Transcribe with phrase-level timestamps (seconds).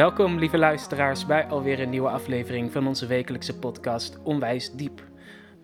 [0.00, 5.04] Welkom, lieve luisteraars, bij alweer een nieuwe aflevering van onze wekelijkse podcast Onwijs Diep.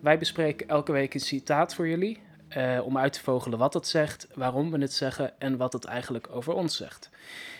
[0.01, 3.87] Wij bespreken elke week een citaat voor jullie, eh, om uit te vogelen wat het
[3.87, 7.09] zegt, waarom we het zeggen en wat het eigenlijk over ons zegt.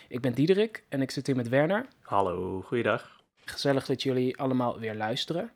[0.08, 1.86] Ik ben Diederik en ik zit hier met Werner.
[2.02, 3.20] Hallo, goeiedag.
[3.44, 5.50] Gezellig dat jullie allemaal weer luisteren.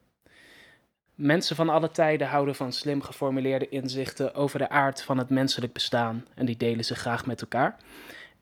[1.14, 5.72] Mensen van alle tijden houden van slim geformuleerde inzichten over de aard van het menselijk
[5.72, 7.76] bestaan en die delen ze graag met elkaar.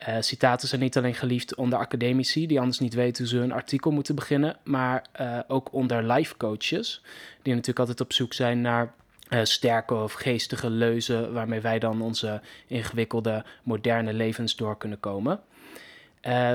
[0.09, 3.53] Uh, citaten zijn niet alleen geliefd onder academici, die anders niet weten hoe ze een
[3.53, 7.03] artikel moeten beginnen, maar uh, ook onder life coaches,
[7.43, 8.93] die natuurlijk altijd op zoek zijn naar
[9.29, 15.41] uh, sterke of geestige leuzen waarmee wij dan onze ingewikkelde, moderne levens door kunnen komen.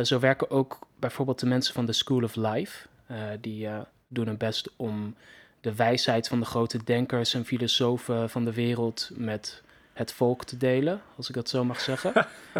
[0.03, 2.87] zo werken ook bijvoorbeeld de mensen van de School of Life,
[3.41, 3.67] die
[4.07, 5.15] doen hun best om
[5.61, 9.63] de wijsheid van de grote denkers en filosofen van de wereld met
[9.95, 12.13] het volk te delen, als ik dat zo mag zeggen.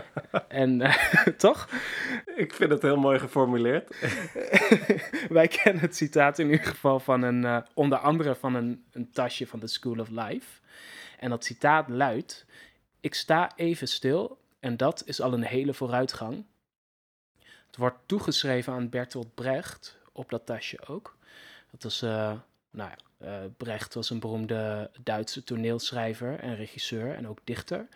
[0.48, 0.96] en uh,
[1.38, 1.70] toch?
[2.36, 3.96] Ik vind het heel mooi geformuleerd.
[5.30, 9.12] Wij kennen het citaat in ieder geval van een, uh, onder andere van een, een
[9.12, 10.62] tasje van de School of Life.
[11.20, 12.46] En dat citaat luidt:
[13.00, 16.46] Ik sta even stil en dat is al een hele vooruitgang.
[17.66, 21.18] Het wordt toegeschreven aan Bertolt Brecht, op dat tasje ook.
[21.72, 22.10] Dat is, uh,
[22.72, 27.88] nou ja, uh, Brecht was een beroemde Duitse toneelschrijver en regisseur en ook dichter.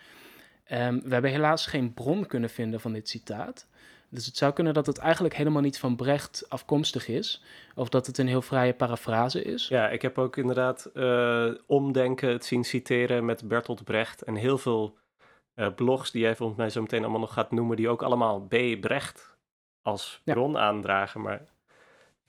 [0.71, 3.67] Um, we hebben helaas geen bron kunnen vinden van dit citaat.
[4.09, 7.43] Dus het zou kunnen dat het eigenlijk helemaal niet van Brecht afkomstig is.
[7.75, 9.67] Of dat het een heel vrije parafrase is.
[9.67, 14.21] Ja, ik heb ook inderdaad uh, omdenken het zien citeren met Bertolt Brecht.
[14.21, 14.97] En heel veel
[15.55, 17.77] uh, blogs die jij volgens mij zo meteen allemaal nog gaat noemen.
[17.77, 18.55] Die ook allemaal B.
[18.79, 19.37] Brecht
[19.81, 20.59] als bron ja.
[20.59, 21.21] aandragen.
[21.21, 21.41] Maar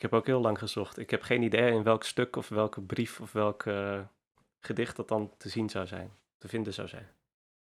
[0.00, 0.99] ik heb ook heel lang gezocht.
[0.99, 3.99] Ik heb geen idee in welk stuk of welke brief of welk uh,
[4.61, 7.09] gedicht dat dan te zien zou zijn, te vinden zou zijn.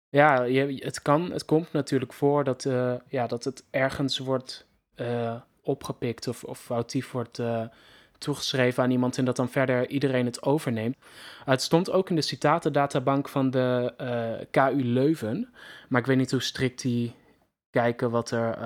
[0.09, 4.67] Ja, je, het kan, het komt natuurlijk voor dat, uh, ja, dat het ergens wordt
[4.97, 7.43] uh, opgepikt of, of foutief wordt
[8.19, 10.97] toegeschreven aan iemand en dat dan verder iedereen het overneemt.
[11.45, 13.95] het stond ook in de citatendatabank van de
[14.51, 15.55] KU Leuven,
[15.89, 17.15] maar ik weet niet hoe strikt die
[17.71, 18.59] kijken wat er,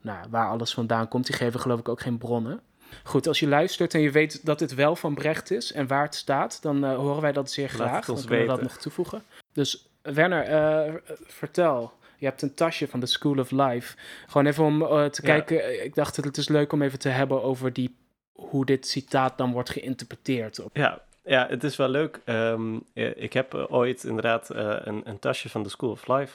[0.00, 1.26] nou, waar alles vandaan komt.
[1.26, 2.60] Die geven geloof ik ook geen bronnen.
[3.04, 6.02] Goed, als je luistert en je weet dat het wel van Brecht is en waar
[6.02, 8.06] het staat, dan uh, horen wij dat zeer graag.
[8.06, 9.22] Dan kunnen we dat nog toevoegen.
[9.52, 10.94] Dus Werner, uh,
[11.26, 11.92] vertel.
[12.16, 13.96] Je hebt een tasje van de School of Life.
[14.26, 15.28] Gewoon even om uh, te ja.
[15.28, 15.84] kijken.
[15.84, 17.96] Ik dacht dat het is leuk om even te hebben over die,
[18.32, 20.60] hoe dit citaat dan wordt geïnterpreteerd.
[20.72, 22.20] Ja, ja, het is wel leuk.
[22.24, 26.34] Um, ik heb ooit inderdaad een, een, tasje van de School of Life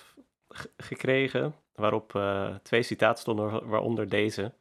[0.77, 1.55] gekregen.
[1.75, 2.22] Waarop
[2.63, 4.51] twee citaten stonden, waaronder deze.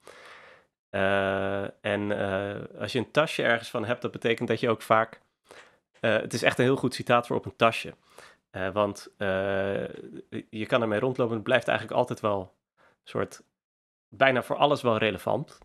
[0.95, 4.83] Uh, en uh, als je een tasje ergens van hebt, dat betekent dat je ook
[4.83, 5.21] vaak.
[6.01, 7.95] Uh, het is echt een heel goed citaat voor op een tasje.
[8.73, 9.11] want
[10.51, 11.35] je kan ermee rondlopen.
[11.35, 13.43] Het blijft eigenlijk altijd wel een soort.
[14.09, 15.59] bijna voor alles wel relevant.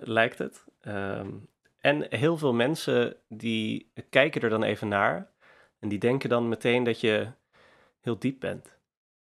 [0.00, 0.64] lijkt het.
[0.82, 1.48] Um,
[1.80, 5.30] en heel veel mensen die kijken er dan even naar.
[5.78, 7.28] En die denken dan meteen dat je
[8.00, 8.76] heel diep bent.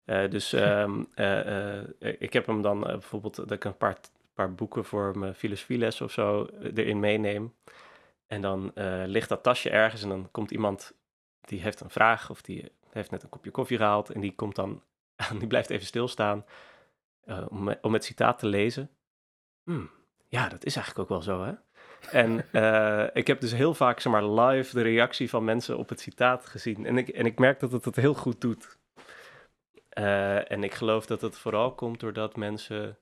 [0.05, 1.07] dus um,
[2.27, 3.97] ik heb hem dan bijvoorbeeld dat ik een paar
[4.41, 7.55] paar boeken voor mijn filosofieles of zo eh, erin meeneem.
[8.27, 10.93] En dan uh, ligt dat tasje ergens en dan komt iemand
[11.41, 14.55] die heeft een vraag of die heeft net een kopje koffie gehaald en die komt
[14.55, 14.83] dan,
[15.39, 16.45] die blijft even stilstaan
[17.25, 18.89] uh, om, om het citaat te lezen.
[19.63, 19.89] Hmm,
[20.27, 21.53] ja, dat is eigenlijk ook wel zo, hè?
[22.19, 25.89] En uh, ik heb dus heel vaak, zeg maar, live de reactie van mensen op
[25.89, 26.85] het citaat gezien.
[26.85, 28.79] En ik, en ik merk dat het het heel goed doet.
[29.97, 32.97] Uh, en ik geloof dat het vooral komt doordat mensen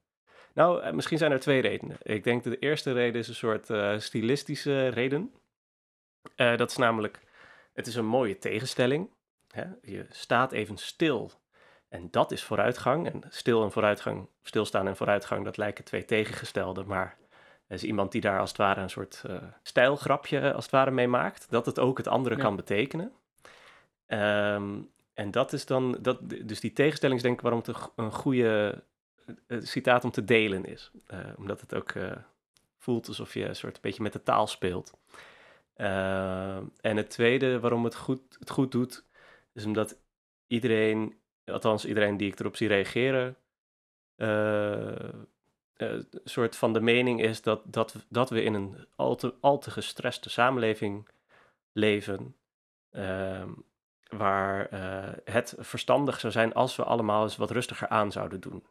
[0.53, 1.97] nou, eh, misschien zijn er twee redenen.
[2.01, 5.33] Ik denk dat de eerste reden is een soort uh, stilistische reden.
[6.35, 7.19] Uh, dat is namelijk,
[7.73, 9.09] het is een mooie tegenstelling.
[9.47, 9.63] Hè?
[9.81, 11.31] Je staat even stil
[11.89, 13.07] en dat is vooruitgang.
[13.07, 16.83] En stil en vooruitgang, stilstaan en vooruitgang, dat lijken twee tegengestelde.
[16.83, 17.17] Maar
[17.67, 20.91] er is iemand die daar als het ware een soort uh, stijlgrapje als het ware
[20.91, 21.49] mee maakt.
[21.49, 22.41] Dat het ook het andere ja.
[22.41, 23.11] kan betekenen.
[24.07, 28.11] Um, en dat is dan, dat, dus die tegenstelling is denk ik waarom het een
[28.11, 28.83] goede
[29.47, 30.91] het citaat om te delen is.
[31.07, 32.11] Uh, omdat het ook uh,
[32.77, 34.93] voelt alsof je een soort beetje met de taal speelt.
[36.81, 39.05] En het tweede waarom het goed, het goed doet,
[39.53, 39.97] is omdat
[40.47, 43.35] iedereen, althans iedereen die ik erop zie reageren,
[44.15, 49.57] een soort van de mening is dat, dat, dat we in een al te, al
[49.57, 51.07] te gestreste samenleving
[51.71, 52.35] leven.
[52.91, 53.49] Ehm,
[54.09, 54.67] waar
[55.23, 58.63] het verstandig zou zijn als we allemaal eens wat rustiger aan zouden doen.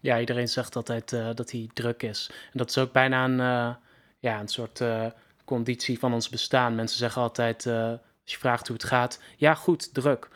[0.00, 2.30] Ja, iedereen zegt altijd uh, dat hij druk is.
[2.30, 3.74] En dat is ook bijna een, uh,
[4.18, 5.06] ja, een soort uh,
[5.44, 6.74] conditie van ons bestaan.
[6.74, 10.28] Mensen zeggen altijd, als je vraagt hoe het gaat, ja goed, druk.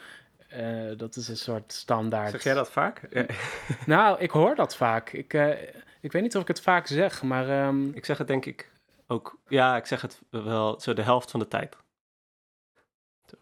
[0.54, 2.30] Eh, dat is een soort standaard.
[2.30, 3.08] Zeg jij dat vaak?
[3.86, 5.12] Nou, ik hoor dat vaak.
[5.12, 5.62] Ik, eh,
[6.00, 8.72] ik weet niet of ik het vaak zeg, maar ehm, Ik zeg het denk ik
[9.06, 11.76] ook, ja, ik zeg het wel zo de helft van de tijd.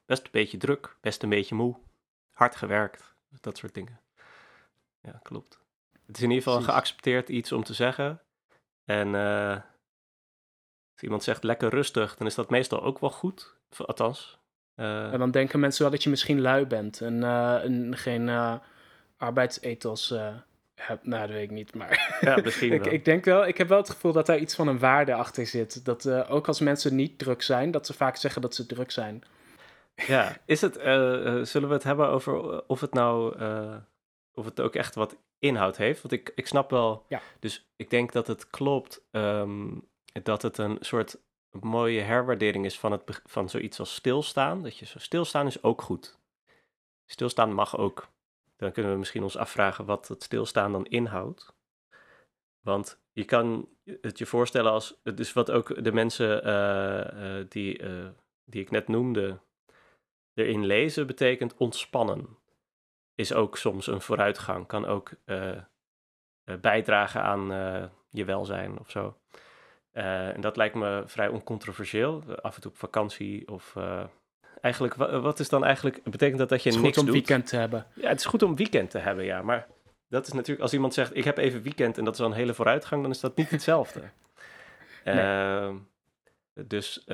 [0.07, 1.77] Best een beetje druk, best een beetje moe,
[2.31, 4.01] hard gewerkt, dat soort dingen.
[5.03, 5.62] Ja, klopt.
[6.13, 8.21] Het is in ieder geval een geaccepteerd iets om te zeggen.
[8.85, 9.51] En eh,
[10.93, 13.55] als iemand zegt lekker rustig, dan is dat meestal ook wel goed.
[13.77, 14.39] Althans.
[14.75, 18.29] eh, en dan denken mensen wel dat je misschien lui bent en, eh, en geen
[18.29, 18.55] eh
[19.17, 20.35] arbeidsethos eh,
[20.75, 21.07] hebt.
[21.07, 22.93] Nou, dat weet ik niet, maar ja, misschien ik, wel.
[22.93, 25.47] ik denk wel, ik heb wel het gevoel dat daar iets van een waarde achter
[25.47, 25.85] zit.
[25.85, 28.91] Dat eh, ook als mensen niet druk zijn, dat ze vaak zeggen dat ze druk
[28.91, 29.23] zijn.
[29.95, 33.77] Ja, is het, eh, eh, zullen we het hebben over eh, of het nou, eh,
[34.35, 36.03] of het ook echt wat inhoud heeft?
[36.03, 37.21] Want ik, ik snap wel, Ja.
[37.41, 39.79] dus ik denk dat het klopt ehm,
[40.23, 41.19] dat het een soort
[41.51, 44.63] mooie herwaardering is van, het, van zoiets als stilstaan.
[44.63, 46.19] Dat je zo stilstaan is ook goed.
[47.07, 48.09] Stilstaan mag ook.
[48.57, 51.55] Dan kunnen we misschien ons afvragen wat het stilstaan dan inhoudt.
[52.61, 53.69] Want je kan
[54.01, 58.09] het je voorstellen als, dus wat ook de mensen eh, eh, die, eh,
[58.45, 59.41] die ik net noemde,
[60.35, 62.37] erin lezen betekent ontspannen.
[63.15, 65.59] Is ook soms een vooruitgang, kan ook eh, eh,
[66.61, 69.17] bijdragen aan eh, je welzijn of zo.
[69.93, 72.23] En dat lijkt me vrij oncontroversieel.
[72.43, 73.77] Af en toe op vakantie of.
[74.61, 76.03] eigenlijk, wa- wat is dan eigenlijk.
[76.03, 77.27] Betekent dat dat je Het is niks goed om doet?
[77.27, 77.87] weekend te hebben.
[77.95, 79.43] Ja, het is goed om weekend te hebben, ja.
[79.43, 79.67] Maar
[80.09, 82.33] dat is natuurlijk, als iemand zegt, ik heb even weekend en dat is al een
[82.33, 84.01] hele vooruitgang, dan is dat niet hetzelfde.
[85.05, 85.19] Nee.
[85.19, 85.77] Ehm,
[86.55, 87.05] dus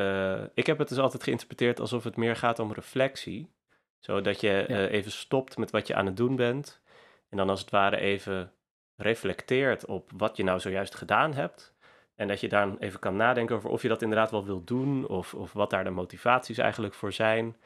[0.54, 3.50] ik heb het dus altijd geïnterpreteerd alsof het meer gaat om reflectie.
[3.98, 4.66] Zodat je Ja.
[4.66, 6.80] eh, even stopt met wat je aan het doen bent.
[7.28, 8.52] En dan als het ware even
[8.96, 11.76] reflecteert op wat je nou zojuist gedaan hebt.
[12.14, 15.06] En dat je dan even kan nadenken over of je dat inderdaad wel wilt doen.
[15.08, 17.56] Of, of wat daar de motivaties eigenlijk voor zijn.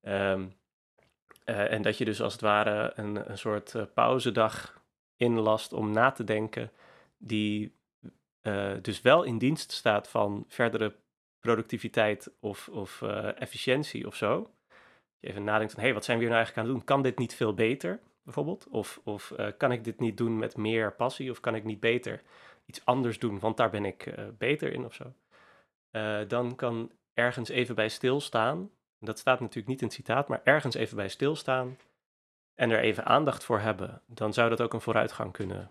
[0.00, 0.46] Ehm,
[1.44, 4.82] eh, en dat je dus als het ware een, een soort eh, pauzedag
[5.16, 6.70] inlast om na te denken.
[7.18, 7.82] Die
[8.80, 10.94] dus wel in dienst staat van verdere
[11.40, 13.02] productiviteit of, of
[13.38, 14.53] efficiëntie of zo.
[15.24, 16.96] Even nadenkt van, hé, hey, wat zijn we hier nou eigenlijk aan het doen?
[16.96, 18.68] Kan dit niet veel beter, bijvoorbeeld?
[18.68, 21.30] Of, of eh, kan ik dit niet doen met meer passie?
[21.30, 22.22] Of kan ik niet beter
[22.66, 25.12] iets anders doen, want daar ben ik eh, beter in of zo?
[25.90, 28.70] Eh, dan kan ergens even bij stilstaan.
[29.00, 31.78] Dat staat natuurlijk niet in het citaat, maar ergens even bij stilstaan
[32.54, 34.02] en er even aandacht voor hebben.
[34.06, 35.70] Dan zou dat ook een vooruitgang kunnen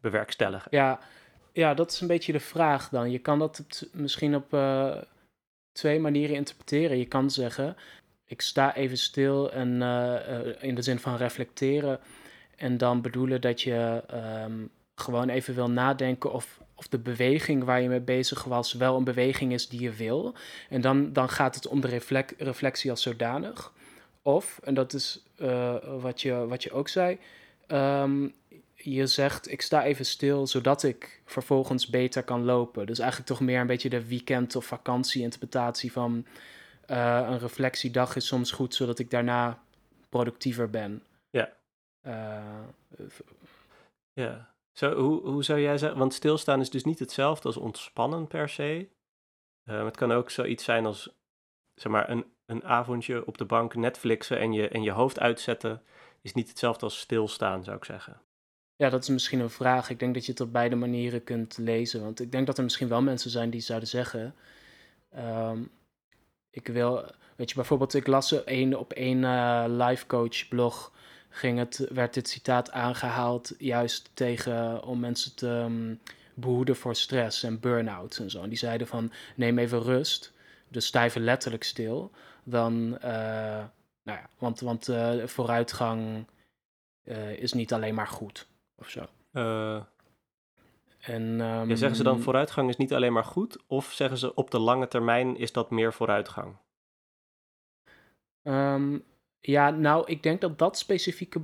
[0.00, 0.68] bewerkstelligen.
[0.70, 0.98] Ja,
[1.52, 3.10] ja, dat is een beetje de vraag dan.
[3.10, 4.54] Je kan dat misschien op
[5.72, 6.98] twee manieren interpreteren.
[6.98, 7.76] Je kan zeggen,
[8.30, 12.00] ik sta even stil en eh, eh, in de zin van reflecteren.
[12.56, 14.52] En dan bedoelen dat je ehm,
[14.94, 19.04] gewoon even wil nadenken of, of de beweging waar je mee bezig was wel een
[19.04, 20.34] beweging is die je wil.
[20.68, 23.72] En dan, dan gaat het om de reflec- reflectie als zodanig.
[24.22, 27.18] Of, en dat is eh, wat, je, wat je ook zei,
[27.66, 28.28] ehm,
[28.74, 32.86] je zegt ik sta even stil zodat ik vervolgens beter kan lopen.
[32.86, 36.26] Dus eigenlijk toch meer een beetje de weekend- of vakantie-interpretatie van
[36.90, 39.62] eh, een reflectiedag is soms goed zodat ik daarna
[40.08, 41.02] productiever ben.
[41.30, 41.52] Ja.
[42.00, 42.44] Eh,
[44.12, 44.54] Ja.
[44.72, 45.98] Zo, hoe, hoe zou jij zeggen?
[45.98, 48.88] Want stilstaan is dus niet hetzelfde als ontspannen per se.
[49.64, 51.10] Eh, het kan ook zoiets zijn als
[51.74, 55.82] zeg maar, een, een avondje op de bank Netflixen en je, en je hoofd uitzetten.
[56.22, 58.20] Is niet hetzelfde als stilstaan, zou ik zeggen.
[58.76, 59.90] Ja, dat is misschien een vraag.
[59.90, 62.02] Ik denk dat je het op beide manieren kunt lezen.
[62.02, 64.34] Want ik denk dat er misschien wel mensen zijn die zouden zeggen.
[65.10, 65.62] ehm,
[66.50, 67.04] ik wil,
[67.36, 70.92] weet je, bijvoorbeeld, ik las een, op één eh life coach blog.
[71.28, 75.94] Ging het, werd dit citaat aangehaald juist tegen om mensen te ehm,
[76.34, 78.42] behoeden voor stress en burn-out en zo.
[78.42, 80.32] En die zeiden van neem even rust.
[80.68, 82.10] Dus even letterlijk stil.
[82.44, 83.64] Dan, eh,
[84.02, 86.26] nou ja, want, want eh, vooruitgang
[87.02, 89.08] eh, is niet alleen maar goed of zo.
[91.00, 93.58] En, ehm, ja, zeggen ze dan vooruitgang is niet alleen maar goed?
[93.66, 96.56] Of zeggen ze op de lange termijn is dat meer vooruitgang?
[98.42, 98.98] ehm,
[99.40, 101.40] ja, nou, ik denk dat dat specifieke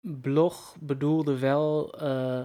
[0.00, 1.94] blog bedoelde wel.
[1.98, 2.42] eh,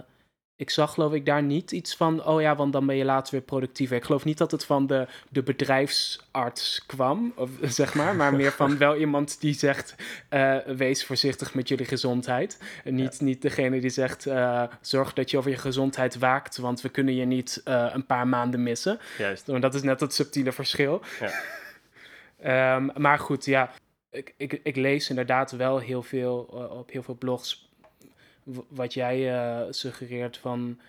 [0.56, 3.32] ik zag geloof ik daar niet iets van, oh ja, want dan ben je later
[3.32, 3.96] weer productiever.
[3.96, 8.52] Ik geloof niet dat het van de, de bedrijfsarts kwam, of, zeg maar, maar meer
[8.52, 9.94] van wel iemand die zegt,
[10.28, 12.58] eh, wees voorzichtig met jullie gezondheid.
[12.84, 16.80] En niet, niet degene die zegt, eh, zorg dat je over je gezondheid waakt, want
[16.80, 18.98] we kunnen je niet eh, een paar maanden missen.
[19.18, 19.46] Juist.
[19.46, 21.02] Want dat is net het subtiele verschil.
[21.20, 21.30] Ja.
[22.36, 23.72] Ehm, maar goed, ja,
[24.10, 26.38] ik, ik, ik lees inderdaad wel heel veel
[26.70, 27.65] op heel veel blogs
[28.68, 30.80] wat jij eh, suggereert van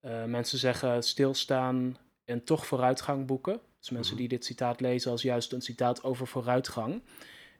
[0.00, 3.60] eh, mensen zeggen stilstaan en toch vooruitgang boeken.
[3.78, 4.20] Dus mensen Mhm.
[4.20, 7.02] die dit citaat lezen als juist een citaat over vooruitgang.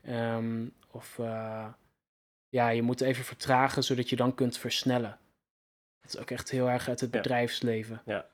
[0.02, 1.66] Ehm, of uh,
[2.48, 5.18] ja, je moet even vertragen zodat je dan kunt versnellen.
[6.00, 8.02] Dat is ook echt heel erg uit het bedrijfsleven.
[8.04, 8.26] Ja.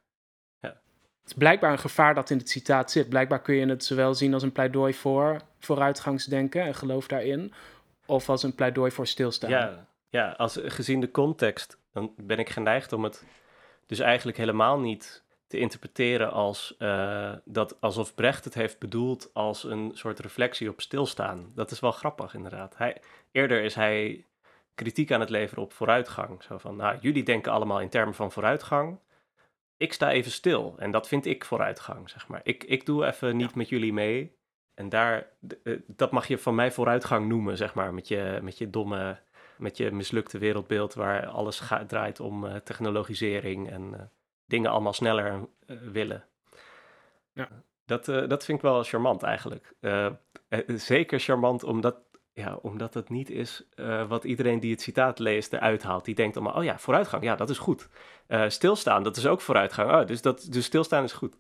[0.61, 0.68] ja.
[0.68, 3.09] Het is blijkbaar een gevaar dat in het citaat zit.
[3.09, 7.52] Blijkbaar kun je het zowel zien als een pleidooi voor vooruitgangsdenken en geloof daarin,
[8.06, 9.50] of als een pleidooi voor stilstaan.
[9.50, 13.25] Ja, ja als, gezien de context, dan ben ik geneigd om het
[13.87, 19.64] dus eigenlijk helemaal niet te interpreteren als uh, dat alsof Brecht het heeft bedoeld als
[19.64, 21.52] een soort reflectie op stilstaan.
[21.54, 22.76] Dat is wel grappig, inderdaad.
[22.76, 23.00] Hij,
[23.31, 24.25] eerder is hij
[24.75, 26.42] kritiek aan het leveren op vooruitgang.
[26.42, 28.99] Zo van, nou, jullie denken allemaal in termen van vooruitgang.
[29.76, 32.40] Ik sta even stil en dat vind ik vooruitgang, zeg maar.
[32.42, 34.37] Ik, ik doe even niet met jullie mee.
[34.75, 35.26] En daar,
[35.64, 39.19] eh, dat mag je van mij vooruitgang noemen, zeg maar, met je, met je domme,
[39.62, 44.00] met je mislukte wereldbeeld waar alles gaat, draait om uh, technologisering en uh,
[44.47, 45.49] dingen allemaal sneller
[45.92, 46.25] willen.
[47.33, 47.49] Ja.
[47.85, 49.75] Dat, dat vind ik wel charmant eigenlijk.
[50.66, 51.97] zeker charmant omdat
[52.33, 53.69] ja, omdat het niet is
[54.09, 56.04] wat iedereen die het citaat leest eruit haalt.
[56.04, 57.88] Die denkt allemaal, oh ja, vooruitgang, ja, dat is goed.
[58.47, 59.90] Stilstaan, dat is ook vooruitgang.
[59.90, 61.37] Oh, dus, dat, dus stilstaan is goed.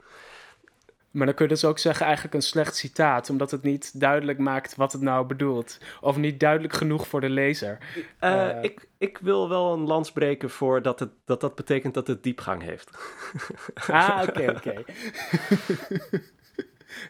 [1.12, 4.38] Maar dan kun je dus ook zeggen eigenlijk een slecht citaat, omdat het niet duidelijk
[4.38, 5.78] maakt wat het nou bedoelt.
[6.00, 7.78] Of niet duidelijk genoeg voor de lezer.
[8.20, 12.06] Uh, ik, ik wil wel een lans breken voor dat het, dat, dat betekent dat
[12.06, 12.90] het diepgang heeft.
[13.86, 14.84] Ah, oké, oké.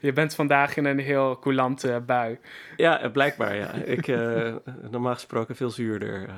[0.01, 2.39] Je bent vandaag in een heel coulante bui.
[2.77, 3.73] Ja, eh, blijkbaar, ja.
[3.73, 4.55] Ik, uh,
[4.91, 6.29] normaal gesproken veel zuurder.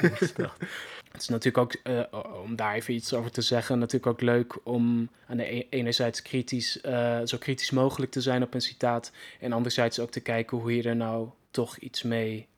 [1.12, 4.66] Het is natuurlijk ook, uh, om daar even iets over te zeggen, natuurlijk ook leuk
[4.66, 6.80] om aan de e-, enerzijds kritisch,
[7.24, 9.12] zo kritisch mogelijk te zijn op een citaat.
[9.40, 12.48] En anderzijds ook te kijken hoe je er nou toch iets mee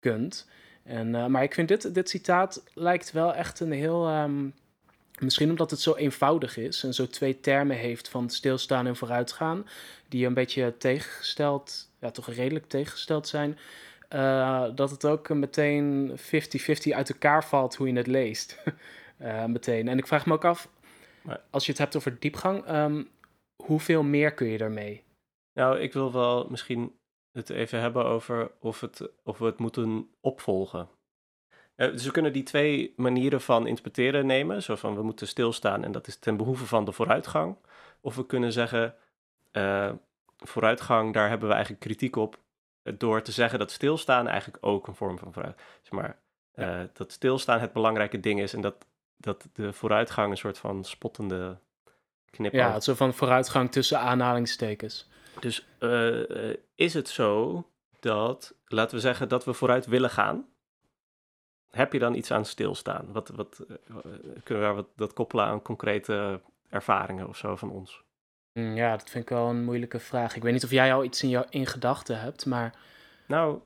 [0.00, 0.48] kunt.
[0.82, 4.10] En, maar ik vind dit, dit citaat lijkt wel echt een heel...
[4.10, 4.54] Um,
[5.18, 9.66] Misschien omdat het zo eenvoudig is en zo twee termen heeft van stilstaan en vooruitgaan,
[10.08, 13.58] die een beetje tegengesteld, ja, toch redelijk tegengesteld zijn,
[14.10, 16.22] uh, dat het ook meteen 50-50
[16.90, 18.62] uit elkaar valt hoe je het leest.
[19.20, 19.88] uh, meteen.
[19.88, 20.68] En ik vraag me ook af,
[21.50, 23.08] als je het hebt over diepgang, um,
[23.62, 25.04] hoeveel meer kun je ermee?
[25.52, 26.92] Nou, ik wil wel misschien
[27.32, 30.88] het even hebben over of, het, of we het moeten opvolgen.
[31.76, 34.62] Uh, dus we kunnen die twee manieren van interpreteren nemen.
[34.62, 37.56] Zo van we moeten stilstaan en dat is ten behoeve van de vooruitgang.
[38.00, 38.94] Of we kunnen zeggen,
[39.52, 39.92] uh,
[40.38, 42.38] vooruitgang, daar hebben we eigenlijk kritiek op.
[42.86, 45.62] Eh, door te zeggen dat stilstaan eigenlijk ook een vorm van vooruit.
[45.82, 46.18] Zeg maar,
[46.54, 46.88] ja.
[46.92, 51.58] dat stilstaan het belangrijke ding is en dat, dat de vooruitgang een soort van spottende
[52.30, 55.08] knip Ja, zo van vooruitgang tussen aanhalingstekens.
[55.40, 55.66] Dus
[56.74, 57.62] is het zo
[58.00, 60.46] dat, laten we zeggen, dat we vooruit willen gaan?
[61.76, 63.12] heb je dan iets aan stilstaan?
[63.12, 63.76] Wat, wat, uh,
[64.42, 68.04] kunnen we wat, dat koppelen aan concrete ervaringen of zo van ons?
[68.56, 70.36] Mm, ja, dat vind ik wel een moeilijke vraag.
[70.36, 72.78] Ik weet niet of jij al iets in, jou, in gedachten hebt, maar...
[73.26, 73.60] Nou,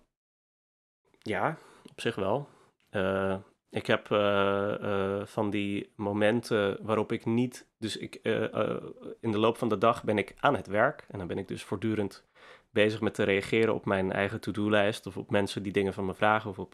[1.19, 1.59] ja,
[1.91, 2.49] op zich wel.
[2.91, 3.37] Uh,
[3.69, 7.69] ik heb uh, van die momenten waarop ik niet...
[7.79, 8.15] Dus ik,
[9.21, 11.05] in de loop van de dag ben ik aan het werk.
[11.09, 12.25] En dan ben ik dus voortdurend
[12.71, 15.07] bezig met te reageren op mijn eigen to-do-lijst...
[15.07, 16.73] of op mensen die dingen van me vragen of op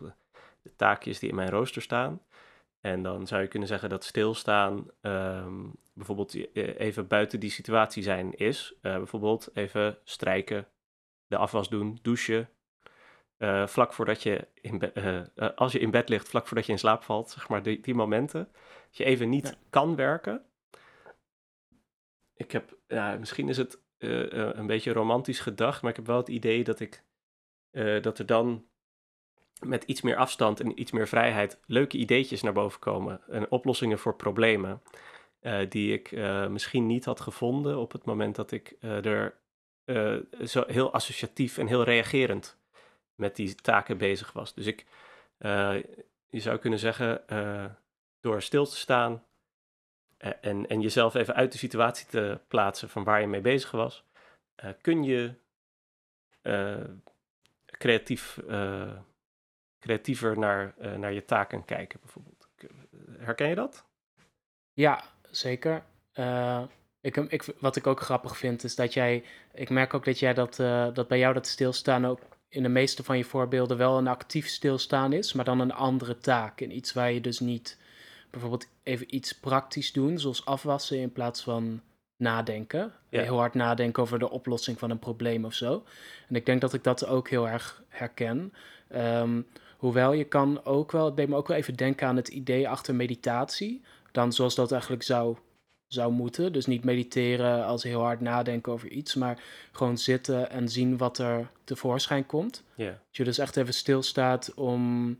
[0.63, 2.21] de taakjes die in mijn rooster staan.
[2.87, 8.03] En dan zou je kunnen zeggen dat stilstaan um, bijvoorbeeld eh, even buiten die situatie
[8.03, 8.75] zijn is.
[8.83, 10.69] Uh, bijvoorbeeld even strijken,
[11.27, 12.49] de afwas doen, douchen.
[13.39, 14.93] Uh, vlak voordat je in
[15.55, 17.95] als je in bed ligt, vlak voordat je in slaap valt, zeg maar die, die
[17.95, 18.49] momenten.
[18.87, 20.45] Dat je even niet kan werken.
[22.35, 26.29] Ik heb, ja, misschien is het een beetje romantisch gedacht, maar ik heb wel het
[26.29, 27.05] idee dat ik,
[28.03, 28.67] dat er dan
[29.61, 33.21] met iets meer afstand en iets meer vrijheid leuke ideetjes naar boven komen.
[33.29, 34.83] En oplossingen voor problemen
[35.41, 39.35] uh, die ik uh, misschien niet had gevonden op het moment dat ik uh, er
[40.45, 42.59] zo heel associatief en heel reagerend
[43.15, 44.55] met die taken bezig was.
[44.55, 44.87] Dus ik,
[46.29, 47.25] je zou kunnen zeggen,
[48.21, 49.25] door stil te staan
[50.19, 54.05] en, en jezelf even uit de situatie te plaatsen van waar je mee bezig was,
[54.81, 55.35] kun je
[57.67, 58.39] creatief
[59.87, 62.49] creatiever naar, uh, naar je taken kijken, bijvoorbeeld.
[63.19, 63.85] Herken je dat?
[64.73, 65.83] Ja, zeker.
[66.15, 66.63] Uh,
[67.01, 69.25] ik, ik, wat ik ook grappig vind, is dat jij.
[69.55, 72.69] Ik merk ook dat jij dat, uh, dat bij jou dat stilstaan ook in de
[72.69, 76.61] meeste van je voorbeelden wel een actief stilstaan is, maar dan een andere taak.
[76.61, 77.79] En iets waar je dus niet
[78.31, 81.81] bijvoorbeeld even iets praktisch doen, zoals afwassen in plaats van
[82.17, 82.93] nadenken.
[83.09, 83.23] Ja.
[83.23, 85.85] Heel hard nadenken over de oplossing van een probleem of zo.
[86.29, 88.53] En ik denk dat ik dat ook heel erg herken.
[88.95, 92.29] Um, Hoewel je kan ook wel, het deed me ook wel even denken aan het
[92.29, 93.83] idee achter meditatie.
[94.13, 95.37] Dan zoals dat eigenlijk zou
[95.87, 96.53] zou moeten.
[96.53, 99.43] Dus niet mediteren als heel hard nadenken over iets, maar
[99.73, 102.63] gewoon zitten en zien wat er tevoorschijn komt.
[102.91, 105.19] Dat je dus echt even stilstaat om.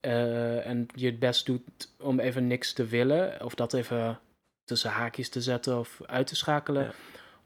[0.00, 1.62] eh, en je het best doet
[2.00, 3.44] om even niks te willen.
[3.44, 4.18] Of dat even
[4.64, 6.92] tussen haakjes te zetten of uit te schakelen.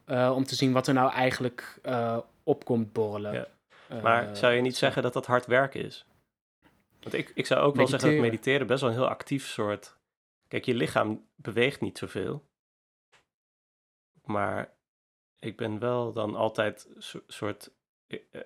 [0.04, 3.32] eh, om te zien wat er nou eigenlijk eh, op komt borrelen.
[4.02, 6.04] Maar zou je niet zeggen dat dat hard werken is?
[7.00, 8.66] Want ik, ik zou ook wel zeggen dat Mediteren.
[8.66, 9.98] best wel een heel actief soort...
[10.48, 12.48] Kijk, je lichaam beweegt niet zoveel.
[14.24, 14.74] Maar
[15.38, 17.70] ik ben wel dan altijd so- soort...
[18.06, 18.40] eh, eh,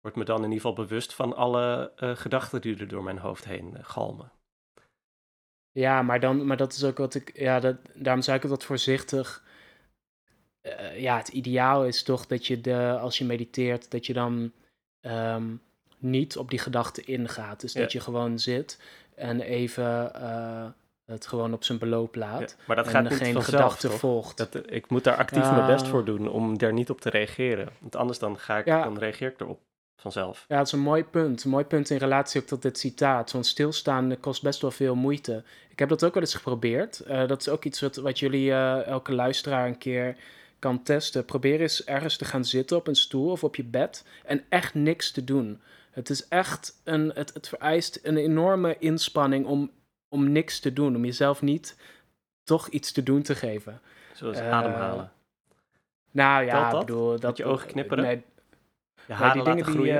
[0.00, 3.18] Word me dan in ieder geval bewust van alle eh, gedachten die er door mijn
[3.18, 4.32] hoofd heen galmen.
[5.70, 7.38] Ja, maar, dan, maar dat is ook wat ik.
[7.38, 9.44] Ja, dat, daarom zei ik het wat voorzichtig.
[10.96, 14.52] Ja, het ideaal is toch dat je de, als je mediteert, dat je dan
[15.00, 15.56] ehm,
[16.04, 17.60] niet op die gedachten ingaat.
[17.60, 18.78] Dus dat je gewoon zit
[19.14, 20.66] en even eh,
[21.06, 22.40] het gewoon op zijn beloop laat.
[22.58, 23.98] Ja, maar dat en gaat geen gedachte toch?
[23.98, 24.36] volgt.
[24.36, 25.90] Dat, eh, ik moet daar actief mijn best Ja.
[25.90, 27.68] voor doen om daar niet op te reageren.
[27.80, 29.60] Want anders dan, ga ik, dan reageer ik erop
[29.96, 30.44] vanzelf.
[30.48, 31.44] Ja, het is een mooi punt.
[31.44, 33.32] Een mooi punt in relatie ook tot dit citaat.
[33.32, 35.42] Want stilstaan kost best wel veel moeite.
[35.68, 37.00] Ik heb dat ook wel eens geprobeerd.
[37.00, 40.16] Eh, dat is ook iets wat, wat jullie, elke luisteraar, een keer
[40.58, 41.24] kan testen.
[41.24, 44.74] Probeer eens ergens te gaan zitten op een stoel of op je bed en echt
[44.74, 45.60] niks te doen.
[45.94, 49.70] Het is echt een, het, het vereist een enorme inspanning om,
[50.08, 50.96] om niks te doen.
[50.96, 51.76] Om jezelf niet
[52.44, 53.80] toch iets te doen te geven.
[54.12, 55.12] Zoals Eh, ademhalen.
[56.10, 56.80] Nou ja, dat?
[56.80, 57.10] ik bedoel...
[57.10, 58.04] Dat, Met je ogen knipperen?
[58.04, 58.22] Nee, Je
[59.08, 59.96] Nee, haren die dingen die, groeien.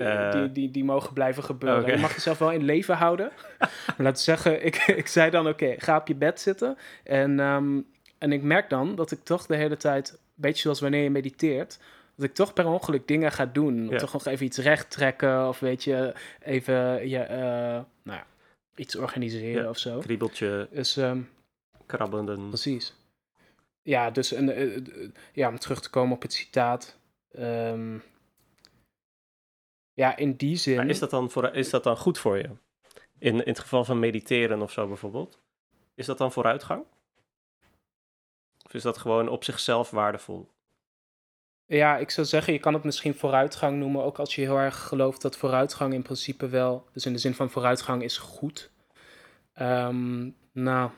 [0.00, 0.32] eh, Eh.
[0.32, 1.82] die, die, die mogen blijven gebeuren.
[1.82, 1.92] Oké.
[1.92, 3.30] Je mag jezelf wel in leven houden.
[3.58, 6.76] maar laten we zeggen, ik, ik zei dan, oké, ga op je bed zitten.
[7.04, 7.80] En, ehm,
[8.18, 11.78] en ik merk dan dat ik toch de hele tijd, beetje zoals wanneer je mediteert...
[12.22, 13.88] dat ik toch per ongeluk dingen ga doen.
[13.88, 13.98] Ja.
[13.98, 17.38] Toch nog even iets recht trekken of weet je, even je, eh,
[18.02, 18.26] nou ja,
[18.74, 19.68] iets organiseren Ja.
[19.68, 19.98] of zo.
[19.98, 21.20] Kriebeltje, Dus ehm,
[21.86, 22.48] krabbelen.
[22.48, 22.94] Precies.
[23.82, 24.82] Ja, dus en, eh, eh,
[25.32, 26.98] ja, om terug te komen op het citaat.
[27.32, 27.98] ehm,
[29.94, 30.76] ja, in die zin.
[30.76, 32.48] Maar is dat, dan voor, is dat dan goed voor je?
[33.18, 35.38] In, in het geval van mediteren of zo bijvoorbeeld.
[35.94, 36.84] Is dat dan vooruitgang?
[38.64, 40.48] Of is dat gewoon op zichzelf waardevol?
[41.76, 44.02] Ja, ik zou zeggen, je kan het misschien vooruitgang noemen.
[44.04, 46.86] Ook als je heel erg gelooft dat vooruitgang in principe wel.
[46.92, 48.70] Dus in de zin van vooruitgang is goed.
[49.52, 50.90] Ehm, nou,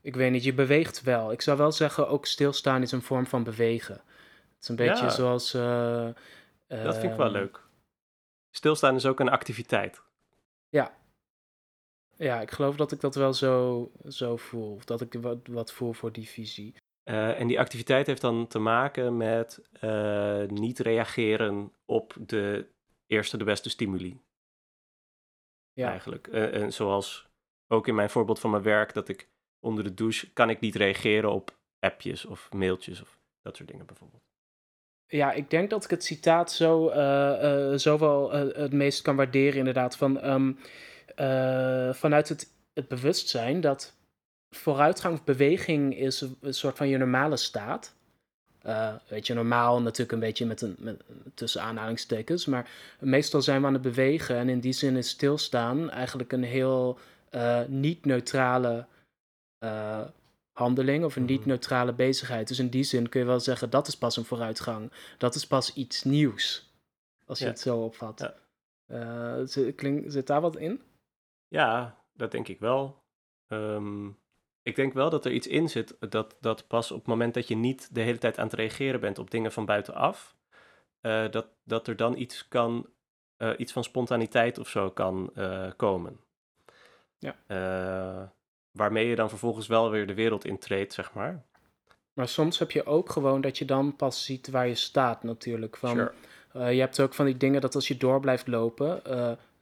[0.00, 1.32] ik weet niet, je beweegt wel.
[1.32, 3.94] Ik zou wel zeggen, ook stilstaan is een vorm van bewegen.
[3.94, 5.10] Het is een beetje Ja.
[5.10, 5.54] zoals.
[5.54, 6.08] eh,
[6.66, 7.60] Dat vind ik wel ehm, leuk.
[8.50, 10.00] Stilstaan is ook een activiteit.
[12.16, 14.74] Ja, ik geloof dat ik dat wel zo, zo voel.
[14.74, 16.74] Of dat ik wat, wat voel voor die visie.
[17.02, 22.66] Eh, en die activiteit heeft dan te maken met eh, niet reageren op de
[23.06, 24.20] eerste de beste stimuli.
[25.72, 26.26] Ja, Eigenlijk.
[26.26, 27.30] Eh, en zoals
[27.68, 29.28] ook in mijn voorbeeld van mijn werk, dat ik
[29.60, 33.86] onder de douche kan ik niet reageren op appjes of mailtjes of dat soort dingen
[33.86, 34.22] bijvoorbeeld.
[35.06, 36.88] ja ik denk dat ik het citaat zo,
[37.76, 39.96] zo wel het meest kan waarderen, inderdaad.
[39.96, 40.52] Van, ehm,
[41.14, 43.96] eh, vanuit het, het bewustzijn dat
[44.56, 47.94] vooruitgang of beweging is een, soort van je normale staat.
[48.62, 51.02] Eh, weet je, normaal natuurlijk een beetje met een met,
[51.34, 55.90] tussen aanhalingstekens, maar meestal zijn we aan het bewegen en in die zin is stilstaan
[55.90, 56.98] eigenlijk een heel
[57.30, 58.86] eh, niet-neutrale
[59.58, 60.00] eh,
[60.52, 61.32] handeling of een Mhm.
[61.32, 62.48] niet-neutrale bezigheid.
[62.48, 64.92] Dus in die zin kun je wel zeggen dat is pas een vooruitgang.
[65.18, 66.70] Dat is pas iets nieuws,
[67.26, 67.50] als je Ja.
[67.50, 68.32] het zo opvat.
[68.86, 69.46] Ja.
[69.46, 70.80] Zit, klink- zit daar wat in?
[71.48, 73.02] Ja, dat denk ik wel.
[73.46, 74.08] Ehm,
[74.62, 77.48] ik denk wel dat er iets in zit dat, dat pas op het moment dat
[77.48, 80.34] je niet de hele tijd aan het reageren bent op dingen van buitenaf,
[81.00, 82.86] eh, dat, dat er dan iets kan,
[83.36, 86.20] eh, iets van spontaniteit of zo kan eh, komen.
[87.18, 87.36] Ja.
[88.70, 91.44] Waarmee je dan vervolgens wel weer de wereld intreedt, zeg maar.
[92.12, 95.76] Maar soms heb je ook gewoon dat je dan pas ziet waar je staat natuurlijk.
[95.76, 95.90] Van,
[96.52, 96.74] Sure.
[96.74, 99.02] je hebt ook van die dingen dat als je door blijft lopen,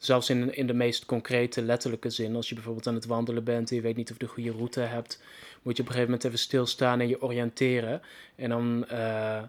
[0.01, 3.71] zelfs in, in de meest concrete letterlijke zin, als je bijvoorbeeld aan het wandelen bent
[3.71, 5.23] en je weet niet of je de goede route hebt,
[5.63, 8.03] moet je op een gegeven moment even stilstaan en je oriënteren.
[8.37, 9.43] En dan, eh,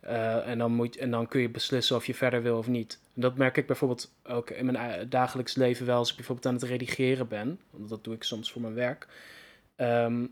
[0.00, 2.98] eh, en dan, moet, en dan kun je beslissen of je verder wil of niet.
[3.14, 6.46] En dat merk ik bijvoorbeeld ook in mijn eh, dagelijks leven wel als ik bijvoorbeeld
[6.46, 9.06] aan het redigeren ben, want dat doe ik soms voor mijn werk.
[9.76, 10.26] Ehm,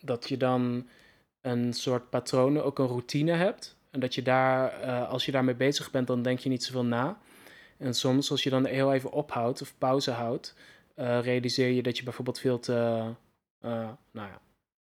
[0.00, 0.88] dat je dan
[1.40, 3.76] een soort patronen, ook een routine hebt.
[3.90, 4.70] En dat je daar,
[5.04, 7.18] als je daarmee bezig bent, dan denk je niet zoveel na.
[7.78, 10.54] En soms, als je dan heel even ophoudt of pauze houdt,
[10.94, 12.72] eh, realiseer je dat je bijvoorbeeld veel te,
[13.60, 13.70] eh,
[14.10, 14.40] nou ja,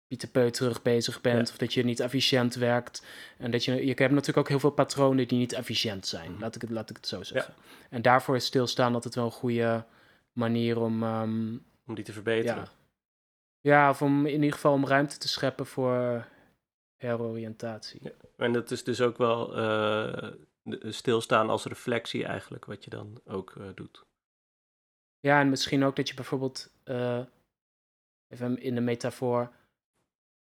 [0.07, 1.47] pieterpeuterig bezig bent.
[1.47, 1.53] Ja.
[1.53, 3.07] Of dat je niet efficiënt werkt.
[3.39, 6.31] En dat je, je hebt natuurlijk ook heel veel patronen die niet efficiënt zijn.
[6.31, 6.41] Mhm.
[6.41, 7.55] Laat, ik het, laat ik het zo zeggen.
[7.91, 9.85] En daarvoor is stilstaan altijd wel een goede
[10.33, 12.57] manier om, ehm, Om die te verbeteren.
[12.63, 12.71] ja,
[13.61, 16.27] Ja, of om in ieder geval om ruimte te scheppen voor
[16.97, 18.01] heroriëntatie.
[18.03, 18.11] Ja.
[18.37, 20.31] En dat is dus ook wel uh,
[20.81, 24.05] stilstaan als reflectie eigenlijk, wat je dan ook uh, doet.
[25.21, 27.21] Ja, en misschien ook dat je bijvoorbeeld, uh,
[28.29, 29.53] even in de metafoor,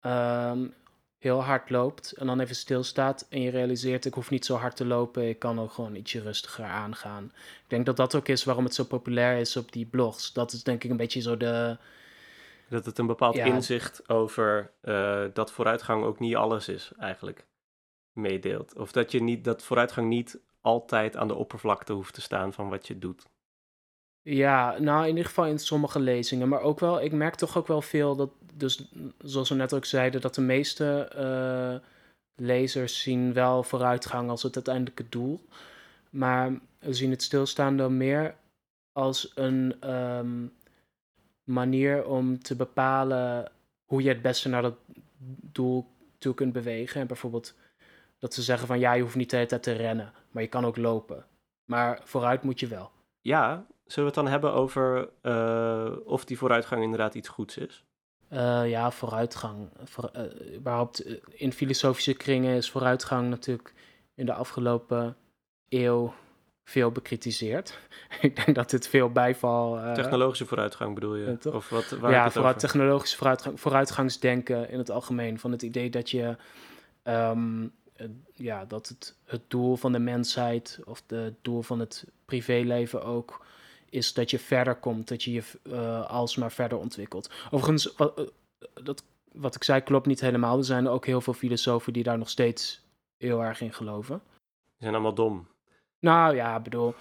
[0.02, 0.74] um,
[1.18, 4.76] heel hard loopt en dan even stilstaat en je realiseert, ik hoef niet zo hard
[4.76, 7.24] te lopen, ik kan ook gewoon ietsje rustiger aangaan.
[7.36, 10.34] Ik denk dat dat ook is waarom het zo populair is op die blogs.
[10.34, 11.78] Dat is denk ik een beetje zo de...
[12.70, 17.46] Dat het een bepaald ja, inzicht over uh, dat vooruitgang ook niet alles is, eigenlijk,
[18.20, 18.78] meedeelt.
[18.78, 22.70] Of dat je niet, dat vooruitgang niet altijd aan de oppervlakte hoeft te staan van
[22.70, 23.26] wat je doet.
[24.22, 26.50] Ja, nou in ieder geval in sommige lezingen.
[26.50, 29.86] Maar ook wel, ik merk toch ook wel veel dat, dus zoals we net ook
[29.86, 31.88] zeiden, dat de meeste uh,
[32.36, 35.40] lezers zien wel vooruitgang als het uiteindelijke doel.
[36.10, 38.36] Maar we zien het stilstaan dan meer
[38.92, 40.54] als een um,
[41.44, 43.52] manier om te bepalen
[43.86, 44.78] hoe je het beste naar dat
[45.42, 45.86] doel
[46.18, 47.02] toe kunt bewegen.
[47.02, 47.54] En bijvoorbeeld
[48.20, 50.50] dat ze zeggen van ja, je hoeft niet de hele tijd te rennen, maar je
[50.50, 51.26] kan ook lopen.
[51.66, 52.92] Maar vooruit moet je wel.
[53.22, 57.84] Ja, Zullen we het dan hebben over uh, of die vooruitgang inderdaad iets goeds is?
[58.34, 59.70] Uh, ja, vooruitgang.
[59.84, 63.74] Voor, uh, überhaupt in filosofische kringen is vooruitgang natuurlijk
[64.16, 65.16] in de afgelopen
[65.70, 66.14] eeuw
[66.64, 67.80] veel bekritiseerd.
[68.22, 69.94] ik denk dat dit veel bijval...
[69.94, 71.38] Technologische vooruitgang bedoel je?
[71.54, 75.40] Of wat, waar ja, vooruit, technologische vooruitgang, vooruitgangsdenken in het algemeen.
[75.40, 76.36] Van het idee dat je...
[77.04, 77.72] Um,
[78.34, 83.46] ja, dat het, het doel van de mensheid of het doel van het privéleven ook
[83.90, 87.30] is dat je verder komt, dat je je uh, alsmaar verder ontwikkelt.
[87.52, 88.26] Overigens, wat, uh,
[88.84, 90.58] dat, wat ik zei klopt niet helemaal.
[90.58, 92.82] Er zijn ook heel veel filosofen die daar nog steeds
[93.18, 94.22] heel erg in geloven.
[94.26, 95.48] Die zijn allemaal dom.
[96.00, 96.94] Nou ja, bedoel,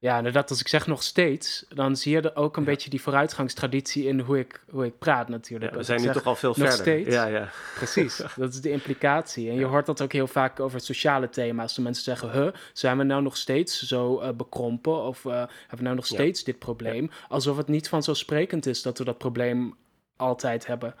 [0.00, 3.02] ja, inderdaad, als ik zeg nog steeds, dan zie je er ook een beetje die
[3.02, 5.70] vooruitgangstraditie in hoe ik, hoe ik praat natuurlijk.
[5.70, 6.78] Ja, we zijn nu toch al veel nog verder.
[6.78, 7.14] Steeds.
[7.14, 7.48] Ja, ja.
[7.74, 9.50] Precies, dat is de implicatie.
[9.50, 11.74] En je hoort dat ook heel vaak over sociale thema's.
[11.74, 15.02] De mensen zeggen, huh, zijn we nou nog steeds zo uh, bekrompen?
[15.02, 17.10] Of uh, hebben we nou nog steeds dit probleem?
[17.28, 19.74] Alsof het niet vanzelfsprekend is dat we dat probleem
[20.16, 20.94] altijd hebben.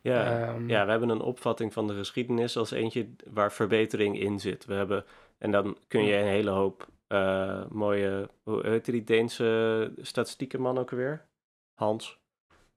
[0.00, 4.40] Ja, um, ja, we hebben een opvatting van de geschiedenis als eentje waar verbetering in
[4.40, 4.64] zit.
[4.64, 5.04] We hebben,
[5.38, 10.90] en dan kun je een hele hoop uh, mooie, hoe heet die Deense statistiekenman ook
[10.90, 11.26] weer?
[11.74, 12.18] Hans,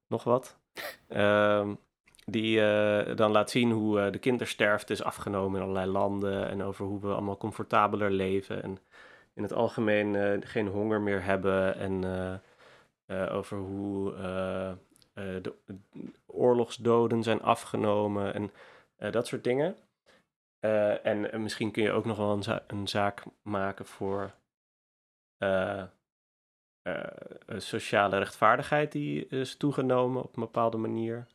[0.07, 0.57] nog wat.
[1.09, 1.69] uh,
[2.25, 6.63] die uh, dan laat zien hoe uh, de kindersterfte is afgenomen in allerlei landen en
[6.63, 8.79] over hoe we allemaal comfortabeler leven en
[9.33, 12.03] in het algemeen geen honger meer hebben en
[13.31, 14.13] over hoe
[15.41, 15.53] de
[16.25, 18.51] oorlogsdoden zijn afgenomen en
[19.11, 19.75] dat soort dingen.
[20.61, 24.31] Uh, en misschien kun je ook nog wel een, za een zaak maken voor
[25.39, 25.83] uh,
[26.83, 26.95] uh,
[27.57, 31.27] sociale rechtvaardigheid die is toegenomen op een bepaalde manier.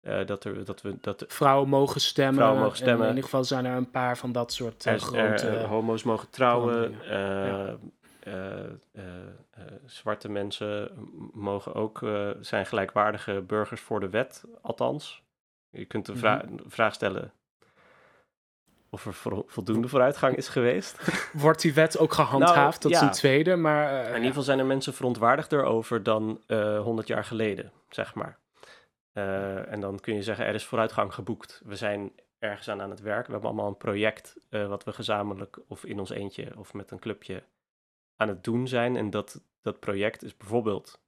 [0.00, 2.34] dat, er, dat we, dat vrouwen mogen stemmen.
[2.34, 3.02] Vrouwen mogen stemmen.
[3.02, 5.48] in ieder geval zijn er een paar van dat soort er, grote...
[5.48, 6.94] Er, homo's mogen trouwen.
[7.04, 7.76] Ja.
[9.86, 10.90] zwarte mensen
[11.32, 11.98] mogen ook,
[12.40, 15.22] zijn gelijkwaardige burgers voor de wet, althans.
[15.70, 16.70] Je kunt de vra mm -hmm.
[16.70, 17.32] vraag stellen,
[18.90, 20.98] of er voldoende vooruitgang is geweest.
[21.32, 22.82] Wordt die wet ook gehandhaafd?
[22.82, 23.92] Nou, dat is een tweede, maar...
[23.92, 27.72] Uh, in ieder geval zijn er mensen verontwaardigder over dan uh, eh, 100 jaar geleden,
[27.88, 28.38] zeg maar.
[29.12, 31.62] Uh, en dan kun je zeggen, er is vooruitgang geboekt.
[31.64, 33.26] We zijn ergens aan aan het werk.
[33.26, 36.98] We hebben allemaal een project wat we gezamenlijk of in ons eentje of met een
[36.98, 37.42] clubje
[38.16, 38.96] aan het doen zijn.
[38.96, 41.00] En dat, dat project is bijvoorbeeld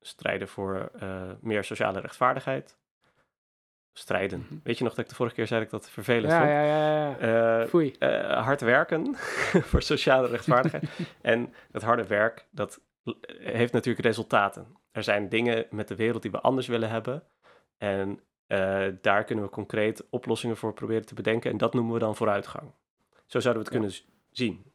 [0.00, 0.90] strijden voor
[1.40, 2.77] meer sociale rechtvaardigheid
[3.98, 4.38] strijden.
[4.38, 4.54] Mhm.
[4.62, 6.50] Weet je nog dat ik de vorige keer zei dat ik dat vervelend ja, vond?
[6.50, 7.60] Ja, ja, ja.
[7.60, 7.94] Uh, Foei.
[7.98, 9.14] Uh, hard werken
[9.70, 10.84] voor sociale rechtvaardigheid.
[11.20, 12.80] en het harde werk, dat
[13.42, 14.66] heeft natuurlijk resultaten.
[14.92, 17.22] Er zijn dingen met de wereld die we anders willen hebben.
[17.78, 21.50] En uh, daar kunnen we concreet oplossingen voor proberen te bedenken.
[21.50, 22.72] En dat noemen we dan vooruitgang.
[23.26, 23.98] Zo zouden we het kunnen
[24.30, 24.72] zien.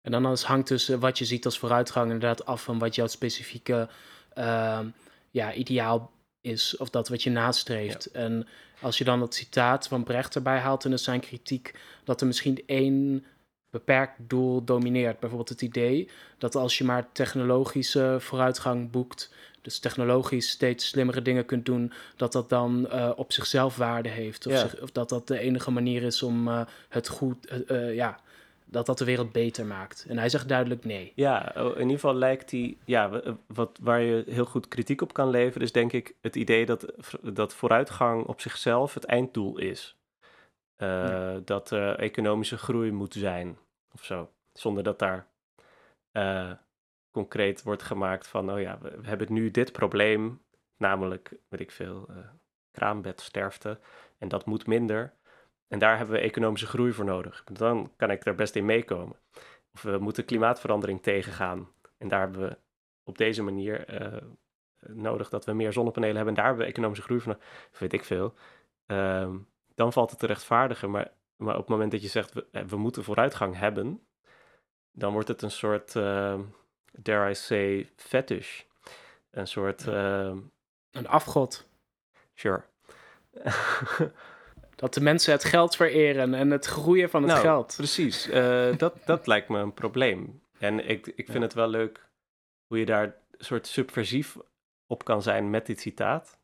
[0.00, 3.88] En dan hangt dus wat je ziet als vooruitgang inderdaad af van wat jouw specifieke
[4.34, 4.86] ehm,
[5.30, 6.12] ja, ideaal
[6.44, 8.06] is of dat wat je nastreeft.
[8.10, 8.46] En
[8.80, 12.26] als je dan het citaat van Brecht erbij haalt, en is zijn kritiek dat er
[12.26, 13.24] misschien één
[13.70, 15.18] beperkt doel domineert.
[15.20, 21.44] Bijvoorbeeld het idee dat als je maar technologische vooruitgang boekt, dus technologisch steeds slimmere dingen
[21.46, 24.46] kunt doen, dat dat dan uh, op zichzelf waarde heeft.
[24.46, 24.58] Of, Ja.
[24.58, 28.20] zich- of dat dat de enige manier is om uh, het goed, uh, ja,
[28.74, 30.06] dat dat de wereld beter maakt.
[30.08, 31.12] En hij zegt duidelijk nee.
[31.14, 35.12] Ja, oh, in ieder geval lijkt die, ja, wat, waar je heel goed kritiek op
[35.12, 39.96] kan leveren, is denk ik het idee dat, dat vooruitgang op zichzelf het einddoel is.
[40.76, 41.40] Eh, Ja.
[41.44, 43.58] Dat er economische groei moet zijn
[43.92, 44.30] of zo.
[44.52, 45.26] Zonder dat daar
[46.12, 46.52] eh,
[47.10, 50.42] concreet wordt gemaakt van, oh ja, we, we hebben nu dit probleem
[50.76, 52.16] namelijk, weet ik veel, uh,
[52.70, 53.78] kraambedsterfte.
[54.18, 55.12] En dat moet minder.
[55.68, 57.44] En daar hebben we economische groei voor nodig.
[57.44, 59.16] Dan kan ik daar best in meekomen.
[59.74, 61.68] Of we moeten klimaatverandering tegengaan.
[61.98, 62.58] En daar hebben we
[63.04, 64.16] op deze manier uh,
[64.86, 66.34] nodig dat we meer zonnepanelen hebben.
[66.34, 67.38] En daar hebben we economische groei van,
[67.78, 68.34] weet ik veel.
[68.86, 69.34] Uh,
[69.74, 70.90] dan valt het te rechtvaardigen.
[70.90, 74.06] Maar, maar op het moment dat je zegt, we, we moeten vooruitgang hebben,
[74.92, 76.40] dan wordt het een soort, uh,
[76.92, 78.62] dare I say, fetish.
[79.30, 79.86] Een soort...
[79.86, 80.36] Uh,
[80.90, 81.66] een afgod.
[82.34, 82.62] Sure.
[84.84, 87.74] dat de mensen het geld vereren en het groeien van het nou, geld.
[87.76, 90.42] Precies, uh, dat, dat lijkt me een probleem.
[90.58, 92.08] En ik, ik vind het wel leuk
[92.66, 94.36] hoe je daar een soort subversief
[94.86, 96.38] op kan zijn met dit citaat.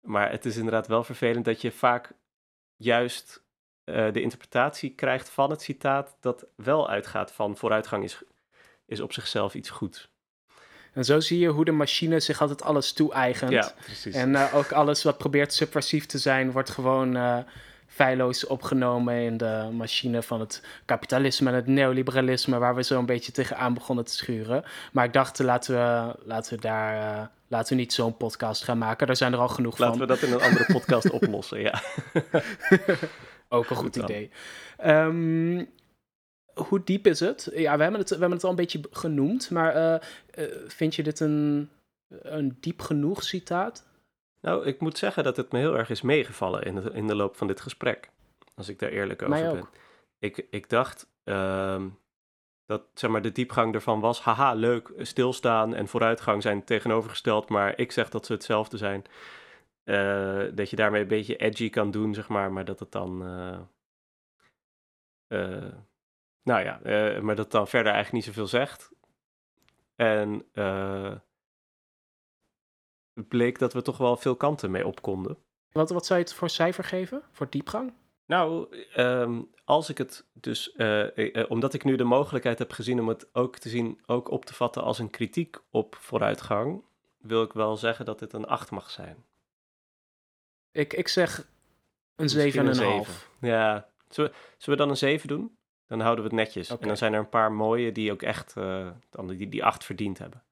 [0.00, 2.12] Maar het is inderdaad wel vervelend dat je vaak
[2.76, 3.44] juist
[3.84, 8.22] uh, de interpretatie krijgt van het citaat dat wel uitgaat van vooruitgang is,
[8.86, 10.10] is op zichzelf iets goed.
[10.96, 13.50] En zo zie je hoe de machine zich altijd alles toe-eigent.
[13.50, 14.14] Ja, precies.
[14.14, 17.38] En uh, ook alles wat probeert subversief te zijn, wordt gewoon uh,
[17.86, 23.06] feilloos opgenomen in de machine van het kapitalisme en het neoliberalisme, waar we zo een
[23.06, 24.64] beetje tegenaan begonnen te schuren.
[24.92, 27.16] Maar ik dacht, laten we, laten we daar.
[27.18, 29.06] Uh, laten we niet zo'n podcast gaan maken.
[29.06, 30.08] Daar zijn er al genoeg laten van.
[30.08, 31.82] Laten we dat in een andere podcast oplossen, ja.
[33.48, 34.30] Ook een goed, goed idee.
[34.86, 35.68] Um,
[36.56, 37.50] hoe diep is het?
[37.54, 39.94] Ja, we hebben het, we hebben het al een beetje genoemd, maar uh,
[40.38, 41.70] uh, vind je dit een,
[42.08, 43.86] een diep genoeg citaat?
[44.40, 47.14] Nou, ik moet zeggen dat het me heel erg is meegevallen in de, in de
[47.14, 48.10] loop van dit gesprek.
[48.54, 49.60] Als ik daar eerlijk over Mij ben.
[49.60, 49.70] Ook.
[50.18, 51.82] Ik, ik dacht uh,
[52.66, 57.78] dat zeg maar, de diepgang ervan was: haha, leuk, stilstaan en vooruitgang zijn tegenovergesteld, maar
[57.78, 59.04] ik zeg dat ze hetzelfde zijn.
[59.84, 63.22] Uh, dat je daarmee een beetje edgy kan doen, zeg maar, maar dat het dan.
[65.28, 65.64] Uh,
[66.46, 68.90] nou ja, uh, maar dat dan verder eigenlijk niet zoveel zegt.
[69.96, 71.14] En uh,
[73.14, 75.36] bleek dat we toch wel veel kanten mee op konden.
[75.72, 77.22] Wat, wat zou je het voor cijfer geven?
[77.32, 77.92] Voor diepgang?
[78.26, 83.08] Nou, um, als ik het dus, uh, omdat ik nu de mogelijkheid heb gezien om
[83.08, 86.84] het ook te zien, ook op te vatten als een kritiek op vooruitgang,
[87.18, 89.24] wil ik wel zeggen dat dit een 8 mag zijn.
[90.70, 91.48] Ik, ik zeg
[92.16, 92.52] een
[93.06, 93.10] 7,5.
[93.40, 95.56] Ja, zullen we, zullen we dan een 7 doen?
[95.86, 96.66] Dan houden we het netjes.
[96.66, 96.82] Okay.
[96.82, 98.88] En dan zijn er een paar mooie die ook echt uh,
[99.26, 100.42] die, die acht verdiend hebben.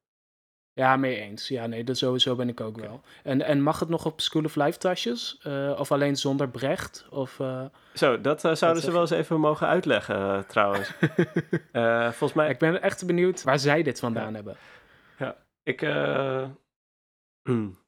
[0.72, 1.48] Ja, mee eens.
[1.48, 2.88] Ja, nee, dat sowieso ben ik ook okay.
[2.88, 3.00] wel.
[3.22, 5.40] En, en mag het nog op School of Life tasjes?
[5.46, 7.06] Uh, of alleen zonder Brecht?
[7.10, 10.92] Of, uh, Zo, dat zouden ze wel eens even mogen uitleggen trouwens.
[12.18, 12.50] volgens mij...
[12.50, 14.34] Ik ben echt benieuwd waar zij dit vandaan ja.
[14.34, 14.56] hebben.
[15.18, 15.82] Ja, ik...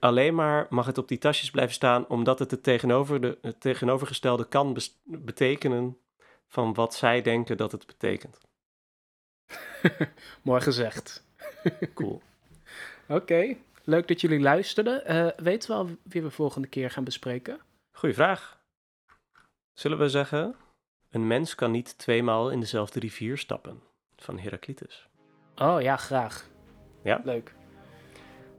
[0.00, 3.60] Alleen maar mag het op die tasjes blijven staan omdat het het, tegenover de, het
[3.60, 5.96] tegenovergestelde kan betekenen
[6.52, 8.40] van wat zij denken dat het betekent.
[10.42, 11.24] Mooi gezegd.
[11.94, 12.22] cool.
[13.08, 13.62] Oké, okay.
[13.84, 15.12] leuk dat jullie luisterden.
[15.12, 17.60] Uh, weten we al wie we volgende keer gaan bespreken?
[17.92, 18.60] Goeie vraag.
[19.72, 20.54] Zullen we zeggen,
[21.10, 23.82] een mens kan niet tweemaal in dezelfde rivier stappen,
[24.16, 25.08] van Heraclitus.
[25.56, 26.48] Oh ja, graag.
[27.02, 27.20] Ja?
[27.24, 27.54] Leuk.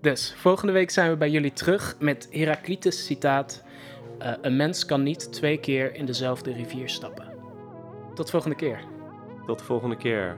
[0.02, 3.64] Dus, volgende week zijn we bij jullie terug met Heraclitus citaat.
[4.22, 7.33] Uh, een mens kan niet twee keer in dezelfde rivier stappen.
[8.14, 8.84] Tot volgende keer.
[9.46, 10.38] Tot de volgende keer.